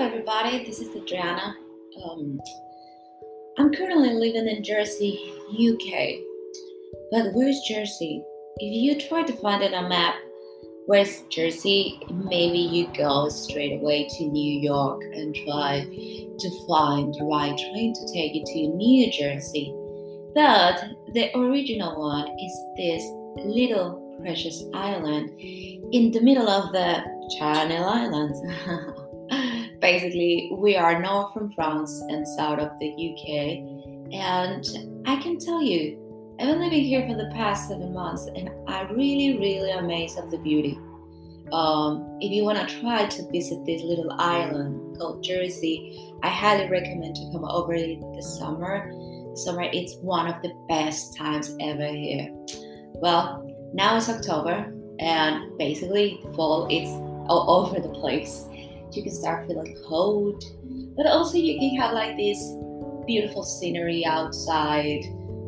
everybody. 0.00 0.64
This 0.64 0.80
is 0.80 0.96
Adriana. 0.96 1.54
Um, 2.04 2.40
I'm 3.58 3.72
currently 3.72 4.14
living 4.14 4.48
in 4.48 4.64
Jersey, 4.64 5.32
UK. 5.50 6.18
But 7.10 7.34
where's 7.34 7.60
Jersey? 7.68 8.24
If 8.56 8.72
you 8.72 9.08
try 9.08 9.22
to 9.22 9.32
find 9.34 9.62
it 9.62 9.74
on 9.74 9.84
a 9.84 9.88
map, 9.88 10.14
where's 10.86 11.22
Jersey? 11.30 12.00
Maybe 12.10 12.58
you 12.58 12.88
go 12.96 13.28
straight 13.28 13.80
away 13.80 14.08
to 14.08 14.24
New 14.24 14.60
York 14.60 15.02
and 15.12 15.34
try 15.44 15.80
to 15.82 16.66
find 16.66 17.12
the 17.12 17.24
right 17.30 17.56
train 17.56 17.92
to 17.92 18.12
take 18.14 18.34
you 18.34 18.44
to 18.44 18.76
New 18.76 19.12
Jersey. 19.12 19.74
But 20.34 20.82
the 21.12 21.36
original 21.36 22.00
one 22.00 22.28
is 22.38 22.60
this 22.78 23.02
little 23.44 24.16
precious 24.22 24.64
island 24.72 25.38
in 25.38 26.10
the 26.12 26.20
middle 26.22 26.48
of 26.48 26.72
the 26.72 27.04
Channel 27.38 27.84
Islands. 27.84 28.40
Basically, 29.82 30.48
we 30.52 30.76
are 30.76 31.02
north 31.02 31.34
from 31.34 31.50
France 31.50 32.00
and 32.08 32.26
south 32.26 32.60
of 32.60 32.78
the 32.78 32.86
UK. 32.86 34.14
And 34.14 34.64
I 35.08 35.16
can 35.16 35.40
tell 35.40 35.60
you, 35.60 35.98
I've 36.38 36.46
been 36.46 36.60
living 36.60 36.84
here 36.84 37.04
for 37.04 37.16
the 37.16 37.28
past 37.34 37.68
seven 37.68 37.92
months 37.92 38.26
and 38.36 38.48
I 38.68 38.82
really, 38.82 39.38
really 39.38 39.72
amazed 39.72 40.18
of 40.18 40.30
the 40.30 40.38
beauty. 40.38 40.78
Um, 41.50 42.16
if 42.20 42.30
you 42.30 42.44
want 42.44 42.66
to 42.66 42.80
try 42.80 43.06
to 43.06 43.30
visit 43.32 43.58
this 43.66 43.82
little 43.82 44.12
island 44.12 44.98
called 44.98 45.24
Jersey, 45.24 46.14
I 46.22 46.28
highly 46.28 46.70
recommend 46.70 47.16
to 47.16 47.30
come 47.32 47.44
over 47.44 47.74
in 47.74 48.12
the 48.12 48.22
summer. 48.22 48.88
Summer, 49.34 49.62
it's 49.72 49.96
one 49.96 50.28
of 50.28 50.40
the 50.42 50.52
best 50.68 51.16
times 51.16 51.56
ever 51.58 51.88
here. 51.88 52.28
Well, 52.94 53.50
now 53.74 53.96
it's 53.96 54.08
October, 54.08 54.72
and 55.00 55.58
basically 55.58 56.20
fall 56.36 56.68
it's 56.70 56.90
all 57.28 57.66
over 57.66 57.80
the 57.80 57.92
place 57.94 58.46
you 58.96 59.02
can 59.02 59.14
start 59.14 59.46
feeling 59.46 59.76
cold. 59.86 60.42
But 60.96 61.06
also 61.06 61.38
you 61.38 61.58
can 61.58 61.80
have 61.80 61.92
like 61.92 62.16
this 62.16 62.38
beautiful 63.06 63.42
scenery 63.42 64.04
outside 64.06 65.02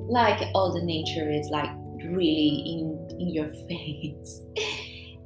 like 0.08 0.48
all 0.54 0.72
the 0.72 0.82
nature 0.82 1.30
is 1.30 1.48
like 1.50 1.70
really 2.04 2.62
in 2.66 3.16
in 3.18 3.28
your 3.30 3.48
face. 3.68 4.40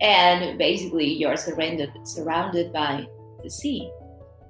And 0.01 0.59
basically 0.59 1.13
you're 1.13 1.37
surrounded 1.37 1.91
surrounded 2.05 2.73
by 2.73 3.07
the 3.43 3.51
sea. 3.51 3.91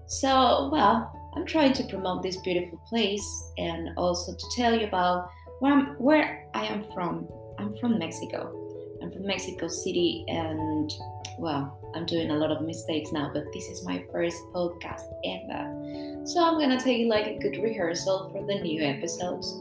So 0.06 0.68
well 0.72 1.14
i'm 1.36 1.46
trying 1.46 1.72
to 1.74 1.84
promote 1.84 2.22
this 2.22 2.38
beautiful 2.38 2.80
place 2.88 3.52
and 3.58 3.90
also 3.96 4.32
to 4.34 4.46
tell 4.56 4.74
you 4.74 4.86
about 4.86 5.28
where, 5.60 5.72
I'm, 5.72 5.86
where 5.98 6.48
i 6.54 6.64
am 6.64 6.84
from. 6.94 7.28
I'm 7.58 7.76
from 7.76 7.98
mexico 7.98 8.67
i'm 9.02 9.10
from 9.10 9.26
mexico 9.26 9.68
city 9.68 10.24
and 10.28 10.92
well, 11.38 11.78
I'm 11.94 12.04
doing 12.04 12.30
a 12.30 12.34
lot 12.34 12.50
of 12.50 12.62
mistakes 12.62 13.12
now, 13.12 13.30
but 13.32 13.44
this 13.52 13.68
is 13.68 13.84
my 13.84 14.04
first 14.12 14.36
podcast 14.52 15.06
ever. 15.24 16.26
So 16.26 16.44
I'm 16.44 16.58
gonna 16.58 16.80
take 16.80 16.98
you 16.98 17.08
like 17.08 17.26
a 17.26 17.38
good 17.38 17.62
rehearsal 17.62 18.30
for 18.32 18.44
the 18.44 18.60
new 18.60 18.82
episodes. 18.82 19.56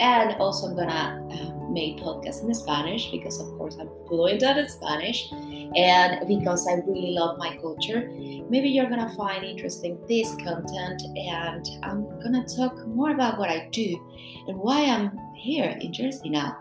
And 0.00 0.34
also, 0.40 0.68
I'm 0.68 0.76
gonna 0.76 1.28
uh, 1.30 1.70
make 1.70 1.98
podcasts 1.98 2.42
in 2.42 2.52
Spanish 2.54 3.10
because, 3.10 3.40
of 3.40 3.46
course, 3.58 3.76
I'm 3.78 3.88
fluent 4.08 4.42
in 4.42 4.68
Spanish, 4.68 5.30
and 5.76 6.26
because 6.26 6.66
I 6.66 6.82
really 6.86 7.12
love 7.12 7.38
my 7.38 7.56
culture. 7.58 8.10
Maybe 8.48 8.70
you're 8.70 8.88
gonna 8.88 9.14
find 9.14 9.44
interesting 9.44 9.98
this 10.08 10.34
content, 10.36 11.02
and 11.16 11.68
I'm 11.82 12.18
gonna 12.20 12.44
talk 12.44 12.86
more 12.88 13.10
about 13.10 13.38
what 13.38 13.50
I 13.50 13.68
do 13.70 14.44
and 14.48 14.56
why 14.58 14.84
I'm 14.84 15.16
here 15.36 15.78
in 15.80 15.92
Jersey 15.92 16.30
now. 16.30 16.56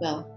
Well, 0.00 0.34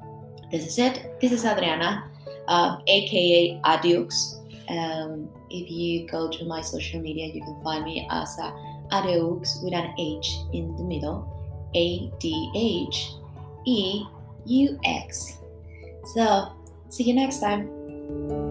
this 0.51 0.65
is 0.65 0.79
it. 0.79 1.19
This 1.21 1.31
is 1.31 1.45
Adriana 1.45 2.09
um, 2.47 2.81
aka 2.87 3.59
Adheux. 3.63 4.35
Um, 4.69 5.29
if 5.49 5.69
you 5.71 6.07
go 6.07 6.29
to 6.29 6.45
my 6.45 6.61
social 6.61 6.99
media, 6.99 7.27
you 7.27 7.41
can 7.41 7.61
find 7.63 7.85
me 7.85 8.07
as 8.11 8.37
uh, 8.41 8.51
Adeux 8.91 9.41
with 9.63 9.73
an 9.73 9.93
H 9.97 10.37
in 10.53 10.75
the 10.75 10.83
middle, 10.83 11.27
A 11.75 12.11
D 12.19 12.51
H 12.55 13.11
E 13.65 14.03
U 14.45 14.79
X. 14.83 15.37
So, 16.15 16.53
see 16.89 17.03
you 17.03 17.13
next 17.13 17.39
time. 17.39 18.46